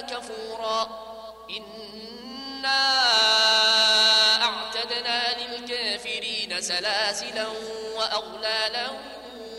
[0.00, 0.88] كفورا.
[1.50, 2.82] إنا
[4.42, 7.46] أعتدنا للكافرين سلاسلا
[7.96, 8.86] وأغلالا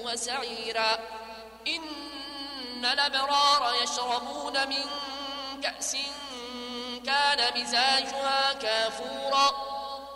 [0.04, 1.00] وسعيرا.
[1.68, 4.86] إن الأبرار يشربون من
[5.64, 5.98] كأس
[7.06, 9.70] كان مزاجها كافورا.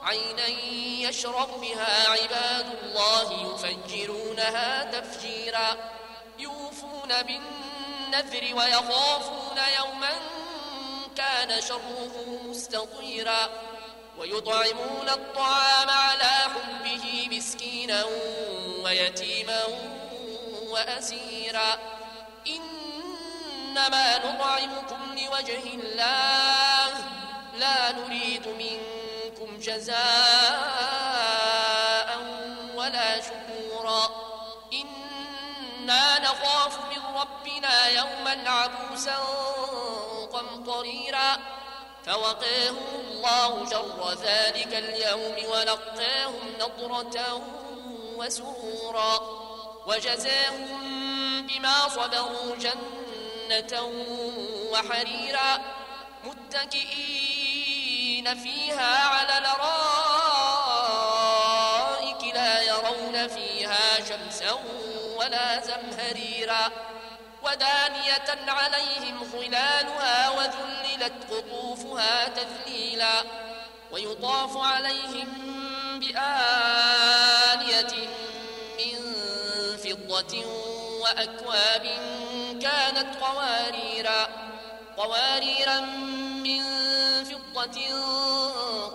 [0.03, 0.47] عينا
[1.09, 5.77] يشرب بها عباد الله يفجرونها تفجيرا.
[6.39, 7.23] يوفون
[8.13, 10.11] بالنذر ويخافون يوما
[11.17, 13.49] كان شره مستطيرا
[14.17, 18.05] ويطعمون الطعام على حبه مسكينا
[18.83, 19.63] ويتيما
[20.67, 21.77] وأسيرا
[22.47, 26.93] إنما نطعمكم لوجه الله
[27.59, 30.72] لا نريد منكم جزاء
[37.87, 39.17] يوما عبوسا
[40.33, 41.37] قمطريرا
[42.05, 47.41] فوقاهم الله شر ذلك اليوم ولقاهم نضرة
[48.17, 49.13] وسرورا
[49.87, 53.73] وجزاهم بما صبروا جنة
[54.71, 55.51] وحريرا.
[56.23, 57.63] متكئين
[58.43, 59.83] فيها على الأرائك
[62.33, 64.59] لا يرون فيها شمسا
[65.15, 66.71] ولا زمهريرا.
[67.43, 73.23] ودانية عليهم خلالها وذللت قطوفها تذليلا
[73.91, 75.27] ويطاف عليهم
[75.99, 77.93] بآنية
[78.79, 78.97] من
[79.77, 80.45] فضة
[81.01, 81.85] وأكواب
[82.61, 84.27] كانت قواريرا
[84.97, 85.79] قواريرا
[86.43, 86.63] من
[87.23, 87.79] فضة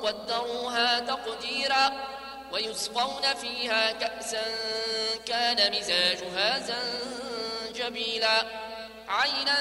[0.03, 1.93] قدروها تقديرا
[2.53, 4.43] ويسقون فيها كأسا
[5.27, 6.59] كان مزاجها
[7.79, 8.47] زنجبيلا
[9.09, 9.57] عينا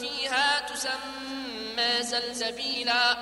[0.00, 3.16] فيها تسمى سلسبيلا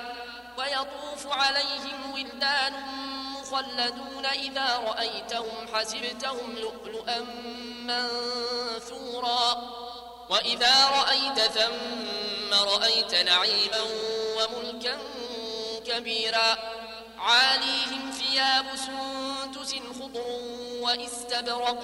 [0.57, 2.73] ويطوف عليهم ولدان
[3.33, 7.19] مخلدون إذا رأيتهم حسبتهم لؤلؤا
[7.85, 9.73] منثورا.
[10.29, 13.81] وإذا رأيت ثم رأيت نعيما
[14.37, 14.97] وملكا
[15.85, 16.57] كبيرا.
[17.17, 20.27] عاليهم ثياب سندس خضر
[20.81, 21.83] وإستبرق.